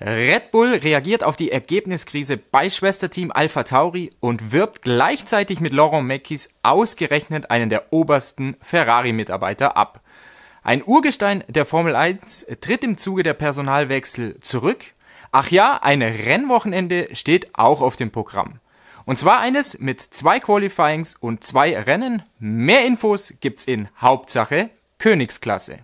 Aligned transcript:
Red 0.00 0.52
Bull 0.52 0.74
reagiert 0.74 1.24
auf 1.24 1.36
die 1.36 1.50
Ergebniskrise 1.50 2.36
bei 2.36 2.70
Schwesterteam 2.70 3.32
Alpha 3.32 3.64
Tauri 3.64 4.10
und 4.20 4.52
wirbt 4.52 4.82
gleichzeitig 4.82 5.60
mit 5.60 5.72
Laurent 5.72 6.06
Meckis 6.06 6.50
ausgerechnet 6.62 7.50
einen 7.50 7.68
der 7.68 7.92
obersten 7.92 8.56
Ferrari-Mitarbeiter 8.62 9.76
ab. 9.76 10.00
Ein 10.62 10.84
Urgestein 10.84 11.42
der 11.48 11.64
Formel 11.64 11.96
1 11.96 12.46
tritt 12.60 12.84
im 12.84 12.96
Zuge 12.96 13.24
der 13.24 13.34
Personalwechsel 13.34 14.38
zurück. 14.40 14.84
Ach 15.32 15.50
ja, 15.50 15.80
ein 15.82 16.02
Rennwochenende 16.02 17.08
steht 17.14 17.48
auch 17.54 17.80
auf 17.80 17.96
dem 17.96 18.12
Programm. 18.12 18.60
Und 19.04 19.18
zwar 19.18 19.40
eines 19.40 19.80
mit 19.80 20.00
zwei 20.00 20.38
Qualifyings 20.38 21.16
und 21.16 21.42
zwei 21.42 21.76
Rennen. 21.76 22.22
Mehr 22.38 22.86
Infos 22.86 23.34
gibt's 23.40 23.64
in 23.64 23.88
Hauptsache 24.00 24.70
Königsklasse. 24.98 25.80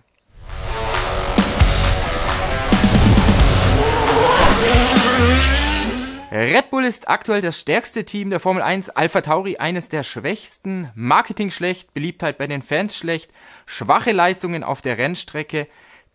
Red 6.35 6.69
Bull 6.69 6.83
ist 6.83 7.07
aktuell 7.07 7.39
das 7.39 7.61
stärkste 7.61 8.03
Team 8.03 8.29
der 8.29 8.41
Formel 8.41 8.61
1, 8.61 8.89
Alpha 8.89 9.21
Tauri 9.21 9.55
eines 9.55 9.87
der 9.87 10.03
schwächsten, 10.03 10.91
Marketing 10.93 11.49
schlecht, 11.49 11.93
Beliebtheit 11.93 12.37
bei 12.37 12.45
den 12.45 12.61
Fans 12.61 12.97
schlecht, 12.97 13.31
schwache 13.65 14.11
Leistungen 14.11 14.61
auf 14.61 14.81
der 14.81 14.97
Rennstrecke, 14.97 15.65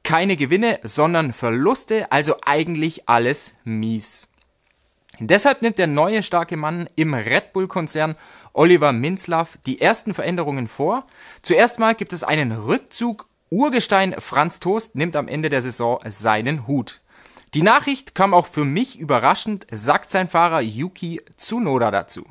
keine 0.03 0.37
Gewinne, 0.37 0.79
sondern 0.83 1.33
Verluste, 1.33 2.13
also 2.13 2.35
eigentlich 2.45 3.09
alles 3.09 3.57
mies. 3.65 4.31
Deshalb 5.21 5.63
nimmt 5.63 5.79
der 5.79 5.87
neue 5.87 6.23
starke 6.23 6.59
Mann 6.59 6.87
im 6.97 7.15
Red 7.15 7.55
Bull 7.55 7.67
Konzern 7.67 8.15
Oliver 8.53 8.93
Minzlaff 8.93 9.57
die 9.65 9.81
ersten 9.81 10.13
Veränderungen 10.13 10.69
vor. 10.69 11.07
Zuerst 11.41 11.79
mal 11.79 11.95
gibt 11.95 12.13
es 12.13 12.25
einen 12.25 12.53
Rückzug. 12.53 13.27
Urgestein 13.49 14.15
Franz 14.19 14.61
Toast 14.61 14.97
nimmt 14.97 15.17
am 15.17 15.29
Ende 15.29 15.49
der 15.49 15.63
Saison 15.63 15.99
seinen 16.05 16.67
Hut. 16.67 17.01
Die 17.55 17.63
Nachricht 17.63 18.15
kam 18.15 18.33
auch 18.33 18.47
für 18.47 18.65
mich 18.65 19.01
überraschend, 19.01 19.67
sagt 19.73 20.11
sein 20.11 20.29
Fahrer 20.29 20.61
Yuki 20.61 21.21
Tsunoda 21.37 21.91
dazu. 21.91 22.25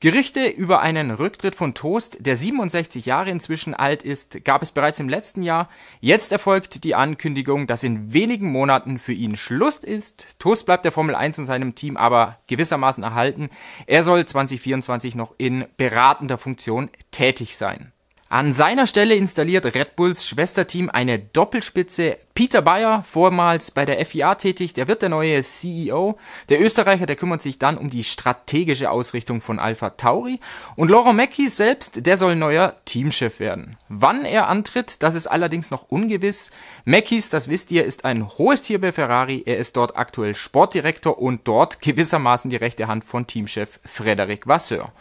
Gerüchte 0.00 0.48
über 0.48 0.80
einen 0.80 1.12
Rücktritt 1.12 1.54
von 1.54 1.74
Toast, 1.74 2.16
der 2.20 2.34
67 2.34 3.06
Jahre 3.06 3.30
inzwischen 3.30 3.74
alt 3.74 4.02
ist, 4.02 4.44
gab 4.44 4.62
es 4.62 4.72
bereits 4.72 4.98
im 4.98 5.08
letzten 5.10 5.42
Jahr. 5.42 5.68
Jetzt 6.00 6.32
erfolgt 6.32 6.82
die 6.82 6.96
Ankündigung, 6.96 7.68
dass 7.68 7.84
in 7.84 8.12
wenigen 8.12 8.50
Monaten 8.50 8.98
für 8.98 9.12
ihn 9.12 9.36
Schluss 9.36 9.76
ist. 9.76 10.40
Toast 10.40 10.66
bleibt 10.66 10.84
der 10.84 10.92
Formel 10.92 11.14
1 11.14 11.38
und 11.38 11.44
seinem 11.44 11.74
Team 11.76 11.96
aber 11.96 12.38
gewissermaßen 12.48 13.04
erhalten. 13.04 13.50
Er 13.86 14.02
soll 14.02 14.24
2024 14.24 15.14
noch 15.14 15.34
in 15.38 15.66
beratender 15.76 16.38
Funktion 16.38 16.90
tätig 17.12 17.56
sein. 17.56 17.92
An 18.32 18.52
seiner 18.52 18.86
Stelle 18.86 19.16
installiert 19.16 19.64
Red 19.74 19.96
Bulls 19.96 20.24
Schwesterteam 20.24 20.88
eine 20.88 21.18
Doppelspitze. 21.18 22.16
Peter 22.32 22.62
Bayer, 22.62 23.02
vormals 23.02 23.72
bei 23.72 23.84
der 23.84 24.06
FIA 24.06 24.36
tätig, 24.36 24.72
der 24.72 24.86
wird 24.86 25.02
der 25.02 25.08
neue 25.08 25.42
CEO. 25.42 26.16
Der 26.48 26.60
Österreicher, 26.60 27.06
der 27.06 27.16
kümmert 27.16 27.42
sich 27.42 27.58
dann 27.58 27.76
um 27.76 27.90
die 27.90 28.04
strategische 28.04 28.92
Ausrichtung 28.92 29.40
von 29.40 29.58
Alpha 29.58 29.90
Tauri. 29.90 30.38
Und 30.76 30.92
Laurent 30.92 31.16
Mackie 31.16 31.48
selbst, 31.48 32.06
der 32.06 32.16
soll 32.16 32.36
neuer 32.36 32.76
Teamchef 32.84 33.40
werden. 33.40 33.76
Wann 33.88 34.24
er 34.24 34.46
antritt, 34.46 35.02
das 35.02 35.16
ist 35.16 35.26
allerdings 35.26 35.72
noch 35.72 35.90
ungewiss. 35.90 36.52
Mackies, 36.84 37.30
das 37.30 37.48
wisst 37.48 37.72
ihr, 37.72 37.84
ist 37.84 38.04
ein 38.04 38.28
hohes 38.38 38.62
Tier 38.62 38.80
bei 38.80 38.92
Ferrari. 38.92 39.42
Er 39.44 39.58
ist 39.58 39.76
dort 39.76 39.96
aktuell 39.96 40.36
Sportdirektor 40.36 41.18
und 41.18 41.48
dort 41.48 41.80
gewissermaßen 41.80 42.48
die 42.48 42.56
rechte 42.56 42.86
Hand 42.86 43.02
von 43.02 43.26
Teamchef 43.26 43.80
Frederic 43.84 44.46
Vasseur. 44.46 44.92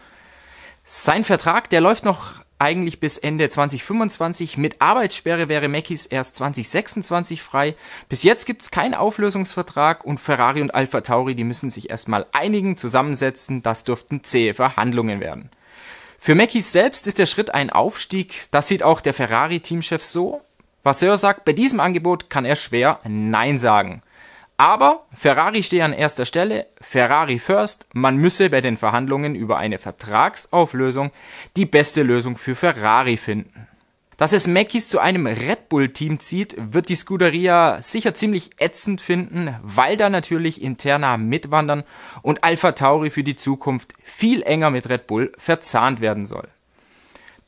Sein 0.83 1.23
Vertrag, 1.23 1.69
der 1.69 1.81
läuft 1.81 2.05
noch 2.05 2.33
eigentlich 2.59 2.99
bis 2.99 3.17
Ende 3.17 3.49
2025. 3.49 4.57
Mit 4.57 4.81
Arbeitssperre 4.81 5.49
wäre 5.49 5.67
Mackis 5.67 6.05
erst 6.05 6.35
2026 6.35 7.41
frei. 7.41 7.75
Bis 8.09 8.23
jetzt 8.23 8.45
gibt's 8.45 8.69
keinen 8.69 8.93
Auflösungsvertrag 8.93 10.05
und 10.05 10.19
Ferrari 10.19 10.61
und 10.61 10.75
Alpha 10.75 11.01
Tauri, 11.01 11.35
die 11.35 11.43
müssen 11.43 11.69
sich 11.69 11.89
erstmal 11.89 12.25
einigen, 12.33 12.77
zusammensetzen. 12.77 13.63
Das 13.63 13.85
dürften 13.85 14.23
zähe 14.23 14.53
Verhandlungen 14.53 15.19
werden. 15.19 15.49
Für 16.19 16.35
Mackis 16.35 16.73
selbst 16.73 17.07
ist 17.07 17.17
der 17.17 17.25
Schritt 17.25 17.53
ein 17.53 17.69
Aufstieg. 17.69 18.47
Das 18.51 18.67
sieht 18.67 18.83
auch 18.83 18.99
der 18.99 19.13
Ferrari-Teamchef 19.13 20.03
so. 20.03 20.41
Vasseur 20.83 21.17
sagt, 21.17 21.45
bei 21.45 21.53
diesem 21.53 21.79
Angebot 21.79 22.29
kann 22.29 22.45
er 22.45 22.55
schwer 22.57 22.99
Nein 23.05 23.57
sagen. 23.57 24.01
Aber 24.59 25.05
Ferrari 25.13 25.63
stehe 25.63 25.85
an 25.85 25.93
erster 25.93 26.25
Stelle, 26.25 26.67
Ferrari 26.81 27.39
first, 27.39 27.87
man 27.93 28.17
müsse 28.17 28.49
bei 28.49 28.59
den 28.59 28.75
Verhandlungen 28.75 29.33
über 29.33 29.57
eine 29.57 29.79
Vertragsauflösung 29.79 31.11
die 31.55 31.65
beste 31.65 32.03
Lösung 32.03 32.35
für 32.35 32.55
Ferrari 32.55 33.15
finden. 33.15 33.67
Dass 34.17 34.33
es 34.33 34.47
Mackies 34.47 34.89
zu 34.89 34.99
einem 34.99 35.27
Red 35.27 35.69
Bull 35.69 35.93
Team 35.93 36.19
zieht, 36.19 36.57
wird 36.57 36.89
die 36.89 36.97
Scuderia 36.97 37.81
sicher 37.81 38.13
ziemlich 38.13 38.49
ätzend 38.59 38.99
finden, 38.99 39.55
weil 39.63 39.95
da 39.95 40.09
natürlich 40.09 40.61
interner 40.61 41.17
mitwandern 41.17 41.85
und 42.21 42.43
Alpha 42.43 42.73
Tauri 42.73 43.11
für 43.11 43.23
die 43.23 43.37
Zukunft 43.37 43.93
viel 44.03 44.41
enger 44.41 44.71
mit 44.71 44.89
Red 44.89 45.07
Bull 45.07 45.31
verzahnt 45.37 46.01
werden 46.01 46.25
soll. 46.25 46.49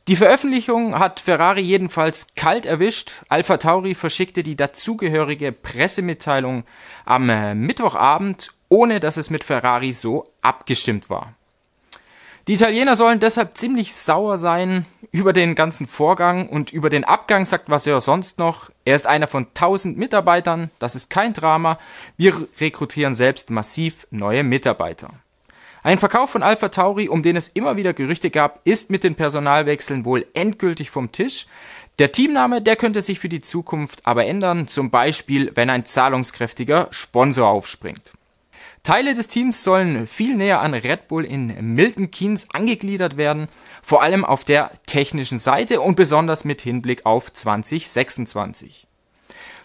Die 0.08 0.16
Veröffentlichung 0.16 0.98
hat 0.98 1.20
Ferrari 1.20 1.60
jedenfalls 1.60 2.34
kalt 2.34 2.66
erwischt. 2.66 3.22
Alpha 3.28 3.56
Tauri 3.56 3.94
verschickte 3.94 4.42
die 4.42 4.56
dazugehörige 4.56 5.52
Pressemitteilung 5.52 6.64
am 7.04 7.30
äh, 7.30 7.54
Mittwochabend, 7.54 8.48
ohne 8.68 8.98
dass 8.98 9.16
es 9.16 9.30
mit 9.30 9.44
Ferrari 9.44 9.92
so 9.92 10.26
abgestimmt 10.40 11.08
war. 11.08 11.34
Die 12.48 12.54
Italiener 12.54 12.96
sollen 12.96 13.20
deshalb 13.20 13.56
ziemlich 13.56 13.94
sauer 13.94 14.38
sein 14.38 14.86
über 15.12 15.32
den 15.32 15.54
ganzen 15.54 15.86
Vorgang 15.86 16.48
und 16.48 16.72
über 16.72 16.90
den 16.90 17.04
Abgang 17.04 17.44
sagt 17.44 17.70
Vasseur 17.70 18.00
sonst 18.00 18.40
noch. 18.40 18.70
Er 18.84 18.96
ist 18.96 19.06
einer 19.06 19.28
von 19.28 19.46
1000 19.46 19.96
Mitarbeitern, 19.96 20.72
das 20.80 20.96
ist 20.96 21.10
kein 21.10 21.32
Drama. 21.32 21.78
Wir 22.16 22.34
rekrutieren 22.58 23.14
selbst 23.14 23.50
massiv 23.50 24.08
neue 24.10 24.42
Mitarbeiter. 24.42 25.10
Ein 25.84 25.98
Verkauf 25.98 26.30
von 26.30 26.44
Alpha 26.44 26.68
Tauri, 26.68 27.08
um 27.08 27.24
den 27.24 27.34
es 27.34 27.48
immer 27.48 27.76
wieder 27.76 27.92
Gerüchte 27.92 28.30
gab, 28.30 28.60
ist 28.64 28.90
mit 28.90 29.02
den 29.02 29.16
Personalwechseln 29.16 30.04
wohl 30.04 30.26
endgültig 30.32 30.90
vom 30.90 31.10
Tisch. 31.10 31.46
Der 31.98 32.12
Teamname, 32.12 32.62
der 32.62 32.76
könnte 32.76 33.02
sich 33.02 33.18
für 33.18 33.28
die 33.28 33.40
Zukunft 33.40 34.06
aber 34.06 34.24
ändern, 34.24 34.68
zum 34.68 34.90
Beispiel 34.90 35.50
wenn 35.56 35.70
ein 35.70 35.84
zahlungskräftiger 35.84 36.86
Sponsor 36.92 37.48
aufspringt. 37.48 38.12
Teile 38.84 39.14
des 39.14 39.26
Teams 39.26 39.64
sollen 39.64 40.06
viel 40.06 40.36
näher 40.36 40.60
an 40.60 40.74
Red 40.74 41.08
Bull 41.08 41.24
in 41.24 41.74
Milton 41.74 42.12
Keynes 42.12 42.48
angegliedert 42.52 43.16
werden, 43.16 43.48
vor 43.82 44.02
allem 44.02 44.24
auf 44.24 44.44
der 44.44 44.70
technischen 44.86 45.38
Seite 45.38 45.80
und 45.80 45.96
besonders 45.96 46.44
mit 46.44 46.62
Hinblick 46.62 47.06
auf 47.06 47.32
2026. 47.32 48.86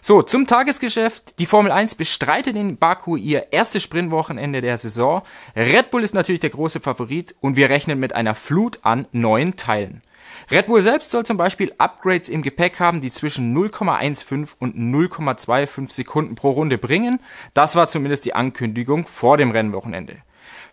So, 0.00 0.22
zum 0.22 0.46
Tagesgeschäft. 0.46 1.38
Die 1.38 1.46
Formel 1.46 1.72
1 1.72 1.96
bestreitet 1.96 2.56
in 2.56 2.76
Baku 2.76 3.16
ihr 3.16 3.52
erstes 3.52 3.82
Sprintwochenende 3.82 4.60
der 4.60 4.78
Saison. 4.78 5.22
Red 5.56 5.90
Bull 5.90 6.04
ist 6.04 6.14
natürlich 6.14 6.40
der 6.40 6.50
große 6.50 6.80
Favorit 6.80 7.34
und 7.40 7.56
wir 7.56 7.68
rechnen 7.68 7.98
mit 7.98 8.14
einer 8.14 8.34
Flut 8.34 8.78
an 8.82 9.06
neuen 9.12 9.56
Teilen. 9.56 10.02
Red 10.50 10.66
Bull 10.66 10.80
selbst 10.80 11.10
soll 11.10 11.26
zum 11.26 11.36
Beispiel 11.36 11.74
Upgrades 11.78 12.28
im 12.28 12.42
Gepäck 12.42 12.80
haben, 12.80 13.00
die 13.00 13.10
zwischen 13.10 13.56
0,15 13.56 14.54
und 14.58 14.76
0,25 14.76 15.92
Sekunden 15.92 16.34
pro 16.36 16.50
Runde 16.50 16.78
bringen. 16.78 17.18
Das 17.54 17.74
war 17.74 17.88
zumindest 17.88 18.24
die 18.24 18.34
Ankündigung 18.34 19.06
vor 19.06 19.36
dem 19.36 19.50
Rennwochenende. 19.50 20.18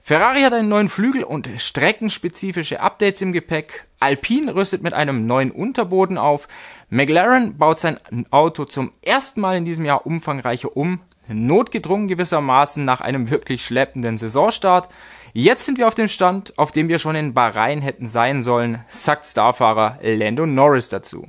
Ferrari 0.01 0.41
hat 0.41 0.53
einen 0.53 0.69
neuen 0.69 0.90
Flügel 0.90 1.23
und 1.23 1.50
streckenspezifische 1.57 2.79
Updates 2.79 3.22
im 3.22 3.34
Gepäck. 3.34 3.88
Alpine 4.00 4.53
rüstet 4.53 4.84
mit 4.84 4.94
einem 4.94 5.25
neuen 5.25 5.51
Unterboden 5.51 6.18
auf. 6.18 6.47
McLaren 6.90 7.57
baut 7.57 7.79
sein 7.79 7.97
Auto 8.29 8.66
zum 8.66 8.91
ersten 9.01 9.41
Mal 9.41 9.57
in 9.57 9.66
diesem 9.66 9.85
Jahr 9.85 10.06
umfangreicher 10.06 10.75
um. 10.78 11.00
Notgedrungen 11.28 12.07
gewissermaßen 12.07 12.85
nach 12.85 13.01
einem 13.01 13.29
wirklich 13.29 13.66
schleppenden 13.66 14.18
Saisonstart. 14.18 14.90
Jetzt 15.34 15.66
sind 15.66 15.78
wir 15.78 15.88
auf 15.88 15.95
dem 15.95 16.07
Stand, 16.07 16.57
auf 16.57 16.72
dem 16.72 16.88
wir 16.88 17.00
schon 17.00 17.16
in 17.16 17.34
Bahrain 17.34 17.81
hätten 17.81 18.06
sein 18.06 18.41
sollen, 18.41 18.84
sagt 18.88 19.25
Starfahrer 19.25 20.00
Lando 20.01 20.45
Norris 20.45 20.90
dazu. 20.90 21.28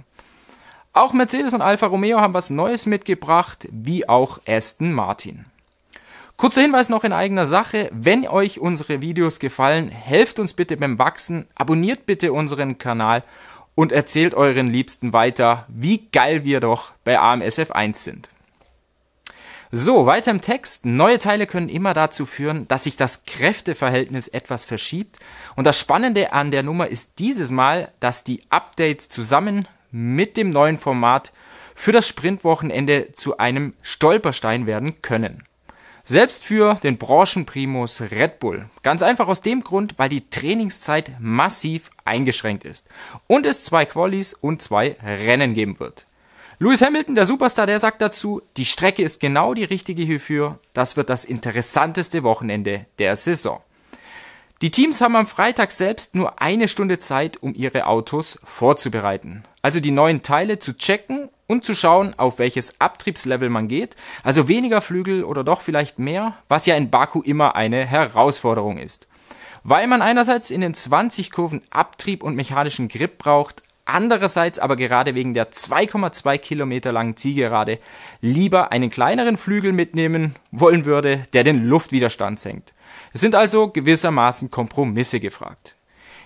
Auch 0.93 1.13
Mercedes 1.13 1.53
und 1.53 1.61
Alfa 1.61 1.87
Romeo 1.87 2.21
haben 2.21 2.35
was 2.35 2.51
Neues 2.51 2.87
mitgebracht, 2.87 3.69
wie 3.71 4.09
auch 4.09 4.41
Aston 4.47 4.93
Martin. 4.93 5.47
Kurzer 6.37 6.61
Hinweis 6.61 6.91
noch 6.91 7.05
in 7.05 7.15
eigener 7.15 7.47
Sache. 7.47 7.89
Wenn 7.95 8.29
euch 8.29 8.61
unsere 8.61 9.01
Videos 9.01 9.41
gefallen, 9.41 9.89
helft 9.89 10.39
uns 10.39 10.53
bitte 10.53 10.77
beim 10.77 10.99
Wachsen, 10.99 11.47
abonniert 11.55 12.05
bitte 12.05 12.35
unseren 12.35 12.77
Kanal 12.77 13.25
und 13.75 13.91
erzählt 13.91 14.35
euren 14.35 14.67
Liebsten 14.67 15.15
weiter, 15.15 15.65
wie 15.69 16.09
geil 16.13 16.45
wir 16.45 16.61
doch 16.61 16.93
bei 17.05 17.19
AMSF 17.19 17.71
1 17.71 18.05
sind. 18.05 18.29
So, 19.73 20.05
weiter 20.05 20.31
im 20.31 20.43
Text. 20.43 20.85
Neue 20.85 21.19
Teile 21.19 21.47
können 21.47 21.71
immer 21.71 21.95
dazu 21.95 22.27
führen, 22.27 22.69
dass 22.69 22.85
sich 22.85 22.97
das 22.97 23.25
Kräfteverhältnis 23.25 24.29
etwas 24.29 24.67
verschiebt. 24.67 25.19
Und 25.57 25.65
das 25.67 25.81
Spannende 25.81 26.35
an 26.35 26.51
der 26.51 26.63
Nummer 26.63 26.89
ist 26.89 27.19
dieses 27.19 27.51
Mal, 27.51 27.91
dass 27.99 28.25
die 28.25 28.43
Updates 28.51 29.09
zusammen 29.09 29.67
mit 29.91 30.37
dem 30.37 30.51
neuen 30.51 30.77
Format 30.77 31.33
für 31.75 31.93
das 31.93 32.07
Sprintwochenende 32.07 33.13
zu 33.13 33.39
einem 33.39 33.73
Stolperstein 33.81 34.67
werden 34.67 35.01
können. 35.01 35.43
Selbst 36.09 36.45
für 36.45 36.75
den 36.85 36.99
Branchenprimus 36.99 38.01
Red 38.01 38.39
Bull. 38.39 38.71
Ganz 38.85 39.03
einfach 39.03 39.27
aus 39.27 39.41
dem 39.41 39.65
Grund, 39.65 39.95
weil 39.97 40.09
die 40.09 40.31
Trainingszeit 40.31 41.17
massiv 41.19 41.91
eingeschränkt 42.05 42.65
ist 42.65 42.87
und 43.27 43.45
es 43.45 43.65
zwei 43.65 43.87
Qualis 43.87 44.33
und 44.33 44.63
zwei 44.63 44.95
Rennen 45.03 45.53
geben 45.53 45.81
wird. 45.81 46.07
Lewis 46.61 46.81
Hamilton, 46.81 47.17
der 47.17 47.27
Superstar, 47.27 47.67
der 47.67 47.81
sagt 47.81 48.01
dazu, 48.01 48.41
die 48.57 48.65
Strecke 48.65 49.03
ist 49.03 49.19
genau 49.19 49.53
die 49.53 49.65
richtige 49.65 50.05
hierfür. 50.05 50.61
Das 50.75 50.97
wird 50.97 51.11
das 51.11 51.25
interessanteste 51.25 52.23
Wochenende 52.23 52.87
der 53.01 53.17
Saison. 53.17 53.61
Die 54.63 54.71
Teams 54.71 55.01
haben 55.01 55.17
am 55.17 55.27
Freitag 55.27 55.73
selbst 55.73 56.15
nur 56.15 56.41
eine 56.41 56.69
Stunde 56.69 56.99
Zeit, 56.99 57.43
um 57.43 57.53
ihre 57.53 57.87
Autos 57.87 58.39
vorzubereiten. 58.45 59.45
Also 59.61 59.81
die 59.81 59.91
neuen 59.91 60.23
Teile 60.23 60.61
zu 60.61 60.77
checken 60.77 61.31
und 61.47 61.65
zu 61.65 61.75
schauen, 61.75 62.15
auf 62.17 62.39
welches 62.39 62.81
Abtriebslevel 62.81 63.49
man 63.51 63.69
geht. 63.69 63.97
Also 64.23 64.49
weniger 64.49 64.81
Flügel 64.81 65.25
oder 65.25 65.45
doch 65.45 65.61
vielleicht 65.61 65.99
mehr, 65.99 66.35
was 66.49 66.67
ja 66.67 66.77
in 66.77 66.91
Baku 66.91 67.23
immer 67.23 67.57
eine 67.57 67.85
Herausforderung 67.85 68.79
ist. 68.79 69.07
Weil 69.63 69.87
man 69.87 70.03
einerseits 70.03 70.51
in 70.51 70.61
den 70.61 70.75
20 70.75 71.31
Kurven 71.31 71.63
Abtrieb 71.71 72.23
und 72.23 72.37
mechanischen 72.37 72.89
Grip 72.89 73.19
braucht, 73.19 73.63
andererseits 73.85 74.59
aber 74.59 74.77
gerade 74.77 75.15
wegen 75.15 75.35
der 75.35 75.53
2,2 75.53 76.39
Kilometer 76.39 76.93
langen 76.93 77.17
Zielgerade 77.17 77.79
lieber 78.21 78.73
einen 78.73 78.91
kleineren 78.91 79.37
Flügel 79.37 79.73
mitnehmen 79.73 80.35
wollen 80.51 80.85
würde, 80.85 81.23
der 81.33 81.45
den 81.45 81.65
Luftwiderstand 81.65 82.39
senkt. 82.39 82.75
Es 83.13 83.21
sind 83.21 83.35
also 83.35 83.69
gewissermaßen 83.69 84.51
Kompromisse 84.51 85.21
gefragt. 85.21 85.76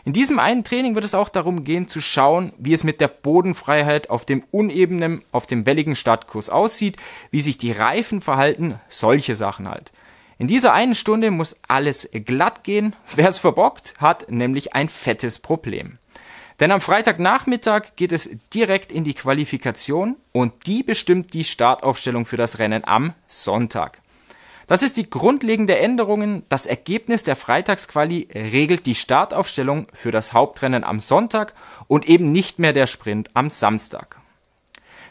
In 0.05 0.13
diesem 0.13 0.39
einen 0.39 0.65
Training 0.65 0.95
wird 0.95 1.05
es 1.05 1.15
auch 1.15 1.29
darum 1.29 1.65
gehen 1.65 1.87
zu 1.87 2.01
schauen, 2.01 2.53
wie 2.59 2.73
es 2.73 2.85
mit 2.85 3.01
der 3.01 3.09
Bodenfreiheit 3.09 4.09
auf 4.09 4.25
dem 4.25 4.45
unebenen, 4.51 5.23
auf 5.31 5.47
dem 5.47 5.67
welligen 5.67 5.95
Stadtkurs 5.95 6.49
aussieht, 6.49 6.97
wie 7.31 7.41
sich 7.41 7.59
die 7.59 7.73
Reifen 7.73 8.21
verhalten, 8.21 8.81
solche 8.89 9.37
Sachen 9.37 9.69
halt. 9.69 9.93
In 10.39 10.47
dieser 10.47 10.73
einen 10.73 10.95
Stunde 10.95 11.31
muss 11.31 11.61
alles 11.69 12.09
glatt 12.13 12.65
gehen. 12.65 12.97
Wer 13.15 13.29
es 13.29 13.39
verbockt, 13.39 13.95
hat 13.99 14.31
nämlich 14.31 14.75
ein 14.75 14.89
fettes 14.89 15.39
Problem. 15.39 15.99
Denn 16.61 16.73
am 16.73 16.81
Freitagnachmittag 16.81 17.97
geht 17.97 18.13
es 18.13 18.31
direkt 18.53 18.93
in 18.93 19.05
die 19.05 19.15
Qualifikation 19.15 20.17
und 20.33 20.67
die 20.67 20.83
bestimmt 20.83 21.35
die 21.35 21.45
Startaufstellung 21.45 22.25
für 22.25 22.37
das 22.37 22.59
Rennen 22.59 22.85
am 22.85 23.15
Sonntag. 23.27 24.01
Das 24.71 24.83
ist 24.83 24.97
die 24.97 25.11
grundlegende 25.11 25.81
Änderung. 25.81 26.45
Das 26.49 26.65
Ergebnis 26.65 27.25
der 27.25 27.35
Freitagsquali 27.35 28.29
regelt 28.33 28.87
die 28.87 28.95
Startaufstellung 28.95 29.89
für 29.93 30.13
das 30.13 30.33
Hauptrennen 30.33 30.85
am 30.85 31.01
Sonntag 31.01 31.55
und 31.89 32.09
eben 32.09 32.31
nicht 32.31 32.61
mehr 32.61 32.73
der 32.73 32.87
Sprint 32.87 33.31
am 33.35 33.51
Samstag. 33.51 34.20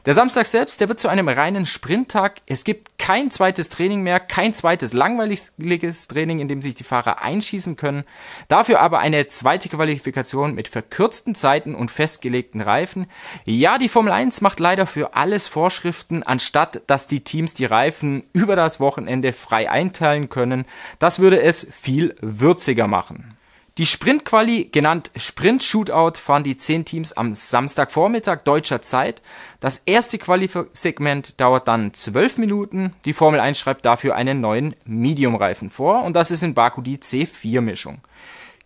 Der 0.06 0.14
Samstag 0.14 0.46
selbst, 0.46 0.80
der 0.80 0.88
wird 0.88 1.00
zu 1.00 1.10
einem 1.10 1.28
reinen 1.28 1.66
Sprinttag. 1.66 2.42
Es 2.46 2.64
gibt 2.64 2.98
kein 2.98 3.32
zweites 3.32 3.70
Training 3.70 4.02
mehr, 4.02 4.20
kein 4.20 4.54
zweites 4.54 4.94
langweiliges 4.94 6.08
Training, 6.08 6.40
in 6.40 6.48
dem 6.48 6.62
sich 6.62 6.76
die 6.76 6.86
Fahrer 6.86 7.22
einschießen 7.22 7.76
können. 7.76 8.06
Dafür 8.48 8.80
aber 8.80 9.00
eine 9.00 9.28
zweite 9.28 9.68
Qualifikation 9.68 10.56
mit 10.56 10.70
verkürzten 10.70 11.36
Zeiten 11.36 11.76
und 11.76 11.92
festgelegten 11.92 12.62
Reifen. 12.62 13.08
Ja, 13.46 13.78
die 13.78 13.90
Formel 13.90 14.14
1 14.14 14.40
macht 14.40 14.62
leider 14.62 14.86
für 14.86 15.16
alles 15.16 15.48
Vorschriften, 15.48 16.24
anstatt 16.24 16.82
dass 16.88 17.08
die 17.08 17.24
Teams 17.24 17.54
die 17.54 17.66
Reifen 17.66 18.24
über 18.32 18.56
das 18.56 18.80
Wochenende 18.80 19.34
frei 19.34 19.70
einteilen 19.70 20.30
können. 20.30 20.66
Das 21.00 21.20
würde 21.20 21.42
es 21.42 21.68
viel 21.74 22.16
würziger 22.22 22.88
machen. 22.88 23.39
Die 23.80 23.86
Sprintquali, 23.86 24.66
genannt 24.74 25.10
Sprint 25.16 25.64
Shootout, 25.64 26.20
fahren 26.20 26.44
die 26.44 26.58
10 26.58 26.84
Teams 26.84 27.14
am 27.14 27.34
Samstagvormittag 27.34 28.42
deutscher 28.44 28.82
Zeit. 28.82 29.22
Das 29.62 29.84
erste 29.86 30.18
Quali-Segment 30.18 31.40
dauert 31.40 31.70
dann 31.70 31.94
12 31.94 32.40
Minuten. 32.40 32.94
Die 33.06 33.14
Formel 33.14 33.40
1 33.40 33.58
schreibt 33.58 33.86
dafür 33.86 34.18
einen 34.18 34.42
neuen 34.42 34.76
Medium-Reifen 34.84 35.70
vor 35.70 36.04
und 36.04 36.18
das 36.18 36.30
ist 36.30 36.44
in 36.44 36.56
Baku 36.56 36.82
die 36.82 36.98
C4-Mischung. 36.98 38.00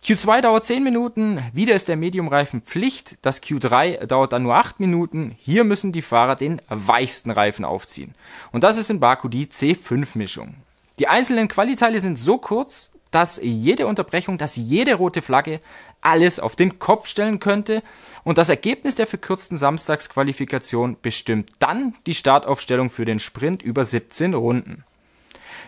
Q2 0.04 0.40
dauert 0.40 0.64
10 0.64 0.82
Minuten, 0.82 1.40
wieder 1.52 1.76
ist 1.76 1.86
der 1.86 1.96
Medium-Reifen 1.96 2.62
Pflicht. 2.62 3.16
Das 3.22 3.40
Q3 3.40 4.06
dauert 4.06 4.32
dann 4.32 4.42
nur 4.42 4.56
8 4.56 4.80
Minuten. 4.80 5.36
Hier 5.38 5.62
müssen 5.62 5.92
die 5.92 6.02
Fahrer 6.02 6.34
den 6.34 6.60
weichsten 6.68 7.30
Reifen 7.30 7.64
aufziehen. 7.64 8.16
Und 8.50 8.64
das 8.64 8.78
ist 8.78 8.90
in 8.90 8.98
Baku 8.98 9.28
die 9.28 9.46
C5-Mischung. 9.46 10.56
Die 10.98 11.06
einzelnen 11.06 11.46
Qualiteile 11.46 12.00
sind 12.00 12.18
so 12.18 12.38
kurz, 12.38 12.93
dass 13.14 13.38
jede 13.42 13.86
Unterbrechung, 13.86 14.38
dass 14.38 14.56
jede 14.56 14.94
rote 14.94 15.22
Flagge 15.22 15.60
alles 16.00 16.40
auf 16.40 16.56
den 16.56 16.78
Kopf 16.78 17.06
stellen 17.06 17.38
könnte. 17.38 17.82
Und 18.24 18.38
das 18.38 18.48
Ergebnis 18.48 18.96
der 18.96 19.06
verkürzten 19.06 19.56
Samstagsqualifikation 19.56 20.96
bestimmt 21.00 21.52
dann 21.60 21.94
die 22.06 22.14
Startaufstellung 22.14 22.90
für 22.90 23.04
den 23.04 23.20
Sprint 23.20 23.62
über 23.62 23.84
17 23.84 24.34
Runden. 24.34 24.84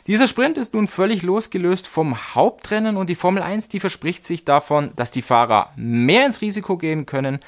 Dieser 0.07 0.29
Sprint 0.29 0.59
ist 0.59 0.75
nun 0.75 0.87
völlig 0.87 1.23
losgelöst 1.23 1.87
vom 1.89 2.35
Hauptrennen 2.35 2.97
und 2.97 3.09
die 3.09 3.15
Formel 3.15 3.43
1, 3.43 3.69
die 3.69 3.81
verspricht 3.81 4.25
sich 4.25 4.45
davon, 4.45 4.91
dass 4.97 5.11
die 5.11 5.23
Fahrer 5.23 5.73
mehr 5.77 6.27
ins 6.27 6.41
Risiko 6.41 6.77
gehen 6.77 7.07
können, 7.07 7.41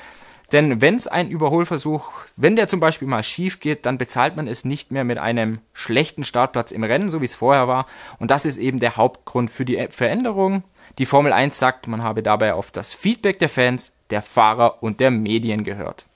denn 0.52 0.80
wenn 0.80 0.94
es 0.94 1.06
ein 1.06 1.28
Überholversuch, 1.28 2.10
wenn 2.36 2.56
der 2.56 2.68
zum 2.68 2.80
Beispiel 2.80 3.06
mal 3.06 3.22
schief 3.22 3.60
geht, 3.60 3.84
dann 3.84 3.98
bezahlt 3.98 4.36
man 4.36 4.48
es 4.48 4.64
nicht 4.64 4.90
mehr 4.90 5.04
mit 5.04 5.18
einem 5.18 5.58
schlechten 5.74 6.24
Startplatz 6.24 6.70
im 6.70 6.84
Rennen, 6.84 7.10
so 7.10 7.20
wie 7.20 7.26
es 7.26 7.34
vorher 7.34 7.68
war. 7.68 7.86
Und 8.18 8.30
das 8.30 8.46
ist 8.46 8.56
eben 8.56 8.80
der 8.80 8.96
Hauptgrund 8.96 9.50
für 9.50 9.66
die 9.66 9.88
Veränderung. 9.90 10.62
Die 10.98 11.06
Formel 11.06 11.32
1 11.32 11.58
sagt, 11.58 11.86
man 11.86 12.02
habe 12.02 12.22
dabei 12.22 12.54
auf 12.54 12.70
das 12.70 12.94
Feedback 12.94 13.38
der 13.38 13.50
Fans, 13.50 13.96
der 14.10 14.22
Fahrer 14.22 14.82
und 14.82 15.00
der 15.00 15.10
Medien 15.10 15.64
gehört. 15.64 16.07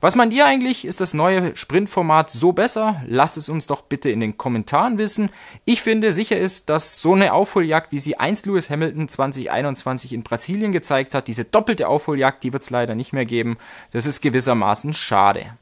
Was 0.00 0.16
meint 0.16 0.34
ihr 0.34 0.44
eigentlich? 0.44 0.84
Ist 0.84 1.00
das 1.00 1.14
neue 1.14 1.56
Sprintformat 1.56 2.30
so 2.30 2.52
besser? 2.52 3.02
Lasst 3.06 3.38
es 3.38 3.48
uns 3.48 3.66
doch 3.66 3.80
bitte 3.80 4.10
in 4.10 4.20
den 4.20 4.36
Kommentaren 4.36 4.98
wissen. 4.98 5.30
Ich 5.64 5.80
finde, 5.80 6.12
sicher 6.12 6.36
ist, 6.36 6.68
dass 6.68 7.00
so 7.00 7.14
eine 7.14 7.32
Aufholjagd, 7.32 7.90
wie 7.90 7.98
sie 7.98 8.18
einst 8.18 8.44
Lewis 8.44 8.68
Hamilton 8.68 9.08
2021 9.08 10.12
in 10.12 10.22
Brasilien 10.22 10.72
gezeigt 10.72 11.14
hat, 11.14 11.26
diese 11.26 11.46
doppelte 11.46 11.88
Aufholjagd, 11.88 12.42
die 12.44 12.52
wird 12.52 12.62
es 12.62 12.70
leider 12.70 12.94
nicht 12.94 13.14
mehr 13.14 13.24
geben. 13.24 13.56
Das 13.92 14.04
ist 14.04 14.20
gewissermaßen 14.20 14.92
schade. 14.92 15.56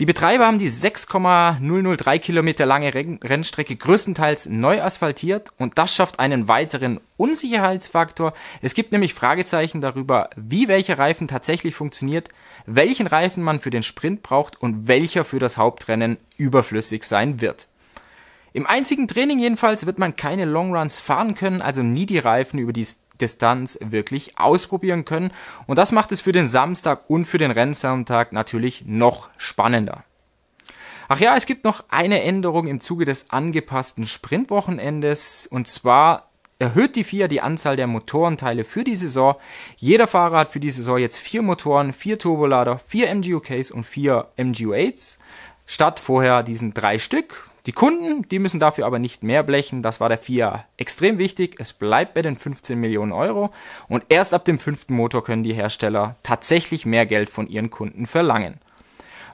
Die 0.00 0.06
Betreiber 0.06 0.46
haben 0.46 0.58
die 0.58 0.70
6,003 0.70 2.18
Kilometer 2.20 2.64
lange 2.64 2.94
Rennstrecke 2.94 3.76
größtenteils 3.76 4.46
neu 4.46 4.80
asphaltiert 4.80 5.50
und 5.58 5.76
das 5.76 5.94
schafft 5.94 6.20
einen 6.20 6.48
weiteren 6.48 7.00
Unsicherheitsfaktor. 7.18 8.32
Es 8.62 8.72
gibt 8.72 8.92
nämlich 8.92 9.12
Fragezeichen 9.12 9.82
darüber, 9.82 10.30
wie 10.36 10.68
welcher 10.68 10.98
Reifen 10.98 11.28
tatsächlich 11.28 11.74
funktioniert, 11.74 12.30
welchen 12.64 13.08
Reifen 13.08 13.42
man 13.42 13.60
für 13.60 13.68
den 13.68 13.82
Sprint 13.82 14.22
braucht 14.22 14.62
und 14.62 14.88
welcher 14.88 15.26
für 15.26 15.38
das 15.38 15.58
Hauptrennen 15.58 16.16
überflüssig 16.38 17.04
sein 17.04 17.42
wird. 17.42 17.68
Im 18.54 18.66
einzigen 18.66 19.06
Training 19.06 19.38
jedenfalls 19.38 19.84
wird 19.84 19.98
man 19.98 20.16
keine 20.16 20.46
Longruns 20.46 20.98
fahren 20.98 21.34
können, 21.34 21.60
also 21.60 21.82
nie 21.82 22.06
die 22.06 22.18
Reifen 22.18 22.58
über 22.58 22.72
die 22.72 22.86
Distanz 23.20 23.78
wirklich 23.80 24.38
ausprobieren 24.38 25.04
können. 25.04 25.30
Und 25.66 25.76
das 25.76 25.92
macht 25.92 26.12
es 26.12 26.20
für 26.20 26.32
den 26.32 26.46
Samstag 26.46 27.08
und 27.08 27.24
für 27.24 27.38
den 27.38 27.50
Rennsonntag 27.50 28.32
natürlich 28.32 28.84
noch 28.86 29.28
spannender. 29.36 30.04
Ach 31.08 31.18
ja, 31.18 31.36
es 31.36 31.46
gibt 31.46 31.64
noch 31.64 31.84
eine 31.88 32.22
Änderung 32.22 32.68
im 32.68 32.80
Zuge 32.80 33.04
des 33.04 33.30
angepassten 33.30 34.06
Sprintwochenendes 34.06 35.46
und 35.46 35.66
zwar 35.66 36.30
erhöht 36.60 36.94
die 36.94 37.04
FIA 37.04 37.26
die 37.26 37.40
Anzahl 37.40 37.74
der 37.74 37.86
Motorenteile 37.86 38.64
für 38.64 38.84
die 38.84 38.94
Saison. 38.94 39.34
Jeder 39.76 40.06
Fahrer 40.06 40.38
hat 40.38 40.52
für 40.52 40.60
die 40.60 40.70
Saison 40.70 40.98
jetzt 40.98 41.18
vier 41.18 41.42
Motoren, 41.42 41.92
vier 41.92 42.18
Turbolader, 42.18 42.78
vier 42.78 43.12
MGUKs 43.12 43.70
und 43.70 43.84
vier 43.84 44.28
MGU8s 44.36 45.18
statt 45.66 46.00
vorher 46.00 46.42
diesen 46.42 46.74
drei 46.74 46.98
Stück. 46.98 47.49
Die 47.66 47.72
Kunden, 47.72 48.26
die 48.28 48.38
müssen 48.38 48.60
dafür 48.60 48.86
aber 48.86 48.98
nicht 48.98 49.22
mehr 49.22 49.42
blechen. 49.42 49.82
Das 49.82 50.00
war 50.00 50.08
der 50.08 50.18
FIA 50.18 50.64
extrem 50.76 51.18
wichtig. 51.18 51.56
Es 51.58 51.72
bleibt 51.72 52.14
bei 52.14 52.22
den 52.22 52.36
15 52.36 52.78
Millionen 52.78 53.12
Euro. 53.12 53.50
Und 53.88 54.04
erst 54.08 54.32
ab 54.32 54.44
dem 54.44 54.58
fünften 54.58 54.94
Motor 54.94 55.24
können 55.24 55.42
die 55.42 55.52
Hersteller 55.52 56.16
tatsächlich 56.22 56.86
mehr 56.86 57.06
Geld 57.06 57.28
von 57.28 57.48
ihren 57.48 57.70
Kunden 57.70 58.06
verlangen. 58.06 58.60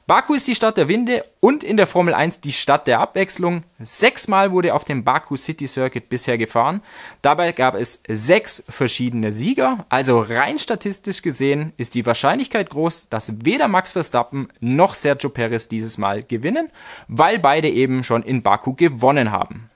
Baku 0.08 0.34
ist 0.34 0.46
die 0.46 0.54
Stadt 0.54 0.76
der 0.76 0.86
Winde 0.86 1.24
und 1.40 1.64
in 1.64 1.76
der 1.76 1.88
Formel 1.88 2.14
1 2.14 2.40
die 2.40 2.52
Stadt 2.52 2.86
der 2.86 3.00
Abwechslung. 3.00 3.64
Sechsmal 3.80 4.52
wurde 4.52 4.72
auf 4.72 4.84
dem 4.84 5.02
Baku 5.02 5.34
City 5.34 5.66
Circuit 5.66 6.08
bisher 6.08 6.38
gefahren. 6.38 6.80
Dabei 7.22 7.50
gab 7.50 7.74
es 7.74 8.04
sechs 8.06 8.62
verschiedene 8.68 9.32
Sieger. 9.32 9.84
Also 9.88 10.20
rein 10.20 10.60
statistisch 10.60 11.22
gesehen 11.22 11.72
ist 11.76 11.96
die 11.96 12.06
Wahrscheinlichkeit 12.06 12.70
groß, 12.70 13.08
dass 13.08 13.44
weder 13.44 13.66
Max 13.66 13.92
Verstappen 13.92 14.46
noch 14.60 14.94
Sergio 14.94 15.28
Perez 15.28 15.66
dieses 15.66 15.98
Mal 15.98 16.22
gewinnen, 16.22 16.70
weil 17.08 17.40
beide 17.40 17.68
eben 17.68 18.04
schon 18.04 18.22
in 18.22 18.44
Baku 18.44 18.74
gewonnen 18.74 19.32
haben. 19.32 19.70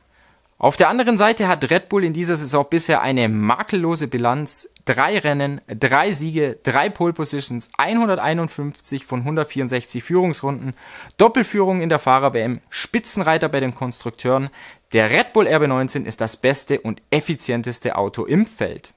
Auf 0.62 0.76
der 0.76 0.90
anderen 0.90 1.16
Seite 1.16 1.48
hat 1.48 1.70
Red 1.70 1.88
Bull 1.88 2.04
in 2.04 2.12
dieser 2.12 2.36
Saison 2.36 2.66
bisher 2.68 3.00
eine 3.00 3.30
makellose 3.30 4.08
Bilanz. 4.08 4.68
Drei 4.84 5.18
Rennen, 5.18 5.62
drei 5.66 6.12
Siege, 6.12 6.58
drei 6.62 6.90
Pole 6.90 7.14
Positions, 7.14 7.70
151 7.78 9.06
von 9.06 9.20
164 9.20 10.04
Führungsrunden, 10.04 10.74
Doppelführung 11.16 11.80
in 11.80 11.88
der 11.88 11.98
Fahrer-WM, 11.98 12.60
Spitzenreiter 12.68 13.48
bei 13.48 13.60
den 13.60 13.74
Konstrukteuren. 13.74 14.50
Der 14.92 15.08
Red 15.08 15.32
Bull 15.32 15.46
RB19 15.46 16.04
ist 16.04 16.20
das 16.20 16.36
beste 16.36 16.80
und 16.80 17.00
effizienteste 17.10 17.96
Auto 17.96 18.26
im 18.26 18.44
Feld. 18.44 18.92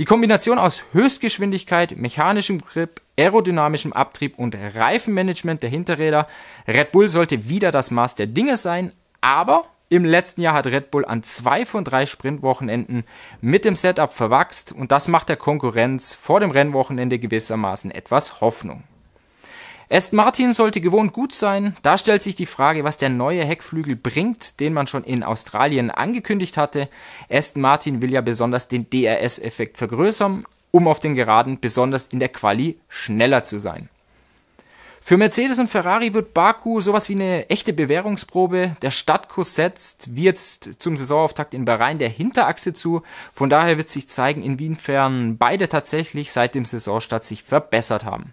Die 0.00 0.04
Kombination 0.04 0.58
aus 0.58 0.82
Höchstgeschwindigkeit, 0.92 1.96
mechanischem 1.96 2.60
Grip, 2.60 3.02
aerodynamischem 3.16 3.92
Abtrieb 3.92 4.36
und 4.36 4.56
Reifenmanagement 4.56 5.62
der 5.62 5.70
Hinterräder. 5.70 6.26
Red 6.66 6.90
Bull 6.90 7.08
sollte 7.08 7.48
wieder 7.48 7.70
das 7.70 7.92
Maß 7.92 8.16
der 8.16 8.26
Dinge 8.26 8.56
sein, 8.56 8.92
aber 9.20 9.66
im 9.92 10.06
letzten 10.06 10.40
Jahr 10.40 10.54
hat 10.54 10.66
Red 10.66 10.90
Bull 10.90 11.04
an 11.04 11.22
zwei 11.22 11.66
von 11.66 11.84
drei 11.84 12.06
Sprintwochenenden 12.06 13.04
mit 13.42 13.66
dem 13.66 13.76
Setup 13.76 14.10
verwachst 14.10 14.72
und 14.72 14.90
das 14.90 15.06
macht 15.06 15.28
der 15.28 15.36
Konkurrenz 15.36 16.14
vor 16.14 16.40
dem 16.40 16.50
Rennwochenende 16.50 17.18
gewissermaßen 17.18 17.90
etwas 17.90 18.40
Hoffnung. 18.40 18.84
Aston 19.90 20.16
Martin 20.16 20.54
sollte 20.54 20.80
gewohnt 20.80 21.12
gut 21.12 21.34
sein. 21.34 21.76
Da 21.82 21.98
stellt 21.98 22.22
sich 22.22 22.34
die 22.34 22.46
Frage, 22.46 22.84
was 22.84 22.96
der 22.96 23.10
neue 23.10 23.44
Heckflügel 23.44 23.94
bringt, 23.94 24.60
den 24.60 24.72
man 24.72 24.86
schon 24.86 25.04
in 25.04 25.22
Australien 25.22 25.90
angekündigt 25.90 26.56
hatte. 26.56 26.88
Aston 27.30 27.60
Martin 27.60 28.00
will 28.00 28.10
ja 28.10 28.22
besonders 28.22 28.68
den 28.68 28.88
DRS-Effekt 28.88 29.76
vergrößern, 29.76 30.46
um 30.70 30.88
auf 30.88 31.00
den 31.00 31.14
Geraden 31.14 31.60
besonders 31.60 32.06
in 32.06 32.18
der 32.18 32.30
Quali 32.30 32.80
schneller 32.88 33.44
zu 33.44 33.58
sein. 33.58 33.90
Für 35.04 35.16
Mercedes 35.16 35.58
und 35.58 35.68
Ferrari 35.68 36.14
wird 36.14 36.32
Baku 36.32 36.80
sowas 36.80 37.08
wie 37.08 37.14
eine 37.14 37.50
echte 37.50 37.72
Bewährungsprobe. 37.72 38.76
Der 38.82 38.92
Stadtkurs 38.92 39.56
setzt, 39.56 40.14
wie 40.14 40.22
jetzt 40.22 40.80
zum 40.80 40.96
Saisonauftakt 40.96 41.54
in 41.54 41.64
Bahrain, 41.64 41.98
der 41.98 42.08
Hinterachse 42.08 42.72
zu. 42.72 43.02
Von 43.34 43.50
daher 43.50 43.78
wird 43.78 43.88
sich 43.88 44.08
zeigen, 44.08 44.42
inwiefern 44.42 45.38
beide 45.38 45.68
tatsächlich 45.68 46.30
seit 46.30 46.54
dem 46.54 46.64
Saisonstart 46.64 47.24
sich 47.24 47.42
verbessert 47.42 48.04
haben. 48.04 48.32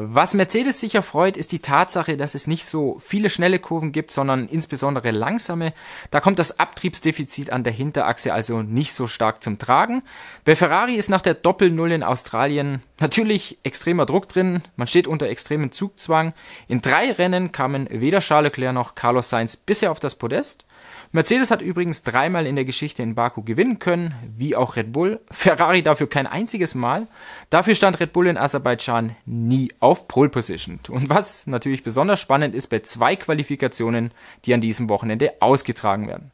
Was 0.00 0.32
Mercedes 0.32 0.78
sicher 0.78 1.02
freut, 1.02 1.36
ist 1.36 1.50
die 1.50 1.58
Tatsache, 1.58 2.16
dass 2.16 2.36
es 2.36 2.46
nicht 2.46 2.64
so 2.64 3.00
viele 3.00 3.28
schnelle 3.30 3.58
Kurven 3.58 3.90
gibt, 3.90 4.12
sondern 4.12 4.46
insbesondere 4.46 5.10
langsame. 5.10 5.72
Da 6.12 6.20
kommt 6.20 6.38
das 6.38 6.60
Abtriebsdefizit 6.60 7.50
an 7.50 7.64
der 7.64 7.72
Hinterachse 7.72 8.32
also 8.32 8.62
nicht 8.62 8.92
so 8.92 9.08
stark 9.08 9.42
zum 9.42 9.58
Tragen. 9.58 10.04
Bei 10.44 10.54
Ferrari 10.54 10.94
ist 10.94 11.08
nach 11.10 11.20
der 11.20 11.34
Doppel-Null 11.34 11.90
in 11.90 12.04
Australien 12.04 12.80
natürlich 13.00 13.58
extremer 13.64 14.06
Druck 14.06 14.28
drin. 14.28 14.62
Man 14.76 14.86
steht 14.86 15.08
unter 15.08 15.26
extremen 15.26 15.72
Zugzwang. 15.72 16.32
In 16.68 16.80
drei 16.80 17.10
Rennen 17.10 17.50
kamen 17.50 17.88
weder 17.90 18.20
Charles 18.20 18.50
Leclerc 18.50 18.74
noch 18.74 18.94
Carlos 18.94 19.30
Sainz 19.30 19.56
bisher 19.56 19.90
auf 19.90 19.98
das 19.98 20.14
Podest. 20.14 20.64
Mercedes 21.10 21.50
hat 21.50 21.62
übrigens 21.62 22.02
dreimal 22.02 22.46
in 22.46 22.54
der 22.54 22.66
Geschichte 22.66 23.02
in 23.02 23.14
Baku 23.14 23.42
gewinnen 23.42 23.78
können, 23.78 24.14
wie 24.36 24.54
auch 24.54 24.76
Red 24.76 24.92
Bull. 24.92 25.20
Ferrari 25.30 25.82
dafür 25.82 26.08
kein 26.08 26.26
einziges 26.26 26.74
Mal. 26.74 27.06
Dafür 27.48 27.74
stand 27.74 27.98
Red 27.98 28.12
Bull 28.12 28.26
in 28.26 28.36
Aserbaidschan 28.36 29.16
nie 29.24 29.72
auf 29.80 30.06
Pole 30.06 30.28
Position. 30.28 30.80
Und 30.90 31.08
was 31.08 31.46
natürlich 31.46 31.82
besonders 31.82 32.20
spannend 32.20 32.54
ist 32.54 32.66
bei 32.66 32.80
zwei 32.80 33.16
Qualifikationen, 33.16 34.10
die 34.44 34.52
an 34.52 34.60
diesem 34.60 34.90
Wochenende 34.90 35.32
ausgetragen 35.40 36.08
werden. 36.08 36.30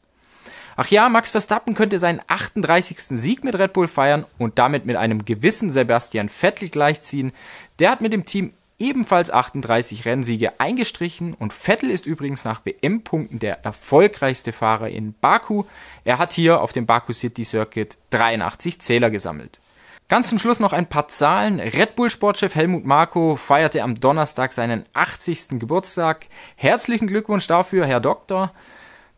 Ach 0.75 0.87
ja, 0.87 1.07
Max 1.07 1.31
Verstappen 1.31 1.73
könnte 1.73 1.99
seinen 1.99 2.19
38. 2.27 2.99
Sieg 2.99 3.45
mit 3.45 3.57
Red 3.57 3.71
Bull 3.71 3.87
feiern 3.87 4.25
und 4.37 4.59
damit 4.59 4.85
mit 4.85 4.97
einem 4.97 5.23
gewissen 5.23 5.69
Sebastian 5.69 6.27
Vettel 6.27 6.67
gleichziehen. 6.67 7.31
Der 7.79 7.91
hat 7.91 8.01
mit 8.01 8.11
dem 8.11 8.25
Team 8.25 8.51
ebenfalls 8.79 9.31
38 9.31 10.05
Rennsiege 10.05 10.59
eingestrichen 10.59 11.33
und 11.33 11.53
Vettel 11.53 11.89
ist 11.89 12.05
übrigens 12.05 12.43
nach 12.43 12.65
WM-Punkten 12.65 13.39
der 13.39 13.63
erfolgreichste 13.63 14.51
Fahrer 14.51 14.89
in 14.89 15.13
Baku. 15.13 15.63
Er 16.03 16.17
hat 16.17 16.33
hier 16.33 16.61
auf 16.61 16.73
dem 16.73 16.85
Baku 16.85 17.13
City 17.13 17.43
Circuit 17.43 17.97
83 18.09 18.79
Zähler 18.81 19.09
gesammelt. 19.09 19.59
Ganz 20.07 20.27
zum 20.29 20.37
Schluss 20.37 20.59
noch 20.59 20.73
ein 20.73 20.87
paar 20.87 21.07
Zahlen. 21.07 21.59
Red 21.59 21.95
Bull 21.95 22.11
Sportchef 22.11 22.53
Helmut 22.53 22.85
Marko 22.85 23.35
feierte 23.35 23.81
am 23.81 23.95
Donnerstag 23.95 24.53
seinen 24.53 24.85
80. 24.93 25.59
Geburtstag. 25.59 26.27
Herzlichen 26.55 27.07
Glückwunsch 27.07 27.47
dafür, 27.47 27.87
Herr 27.87 28.01
Doktor. 28.01 28.51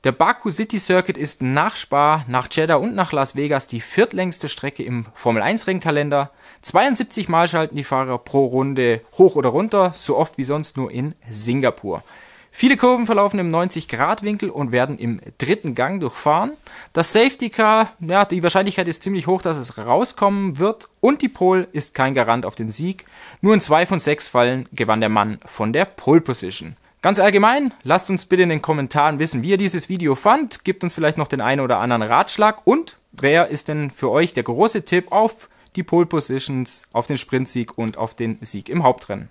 Der 0.05 0.13
Baku 0.13 0.49
City 0.49 0.79
Circuit 0.79 1.17
ist 1.17 1.41
nach 1.41 1.75
Spa, 1.75 2.23
nach 2.27 2.47
Jeddah 2.49 2.77
und 2.77 2.95
nach 2.95 3.11
Las 3.11 3.35
Vegas 3.35 3.67
die 3.67 3.81
viertlängste 3.81 4.47
Strecke 4.47 4.83
im 4.83 5.07
Formel 5.13 5.41
1 5.41 5.67
Rennkalender. 5.67 6.31
72 6.67 7.29
Mal 7.29 7.47
schalten 7.47 7.75
die 7.75 7.83
Fahrer 7.83 8.17
pro 8.17 8.45
Runde 8.45 9.01
hoch 9.17 9.35
oder 9.35 9.49
runter, 9.49 9.93
so 9.95 10.17
oft 10.17 10.37
wie 10.37 10.43
sonst 10.43 10.77
nur 10.77 10.91
in 10.91 11.15
Singapur. 11.29 12.03
Viele 12.51 12.75
Kurven 12.75 13.05
verlaufen 13.05 13.39
im 13.39 13.53
90-Grad-Winkel 13.53 14.49
und 14.49 14.71
werden 14.71 14.97
im 14.97 15.21
dritten 15.37 15.75
Gang 15.75 16.01
durchfahren. 16.01 16.53
Das 16.91 17.13
Safety 17.13 17.51
Car, 17.51 17.93
ja, 17.99 18.25
die 18.25 18.41
Wahrscheinlichkeit 18.41 18.87
ist 18.87 19.03
ziemlich 19.03 19.27
hoch, 19.27 19.43
dass 19.43 19.57
es 19.57 19.77
rauskommen 19.77 20.57
wird. 20.57 20.89
Und 20.99 21.21
die 21.21 21.29
Pole 21.29 21.67
ist 21.71 21.93
kein 21.93 22.15
Garant 22.15 22.47
auf 22.47 22.55
den 22.55 22.67
Sieg. 22.67 23.05
Nur 23.41 23.53
in 23.53 23.61
zwei 23.61 23.85
von 23.85 23.99
sechs 23.99 24.27
Fallen 24.27 24.67
gewann 24.73 25.01
der 25.01 25.09
Mann 25.09 25.37
von 25.45 25.71
der 25.71 25.85
Pole 25.85 26.21
Position. 26.21 26.75
Ganz 27.03 27.19
allgemein, 27.19 27.73
lasst 27.83 28.09
uns 28.09 28.25
bitte 28.25 28.41
in 28.41 28.49
den 28.49 28.63
Kommentaren 28.63 29.19
wissen, 29.19 29.43
wie 29.43 29.51
ihr 29.51 29.57
dieses 29.57 29.87
Video 29.87 30.15
fand. 30.15 30.65
Gebt 30.65 30.83
uns 30.83 30.95
vielleicht 30.95 31.19
noch 31.19 31.27
den 31.27 31.41
einen 31.41 31.61
oder 31.61 31.77
anderen 31.77 32.01
Ratschlag. 32.01 32.65
Und 32.65 32.97
wer 33.11 33.49
ist 33.49 33.67
denn 33.67 33.91
für 33.91 34.09
euch 34.09 34.33
der 34.33 34.43
große 34.43 34.83
Tipp 34.83 35.11
auf 35.11 35.47
die 35.77 35.83
Pole 35.83 36.07
Positions, 36.07 36.87
auf 36.91 37.07
den 37.07 37.17
Sprintsieg 37.17 37.77
und 37.77 37.97
auf 37.97 38.15
den 38.15 38.39
Sieg 38.41 38.67
im 38.67 38.83
Hauptrennen? 38.83 39.29